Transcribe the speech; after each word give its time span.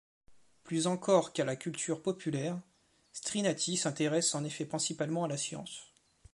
Plus 0.63 0.87
encore 0.87 1.31
qu'à 1.31 1.45
la 1.45 1.55
culture 1.55 2.01
populaire, 2.01 2.59
Strinati 3.13 3.77
s'intéresse 3.77 4.33
en 4.33 4.43
effet 4.43 4.65
principalement 4.65 5.25
à 5.25 5.27
la 5.27 5.37
science. 5.37 5.93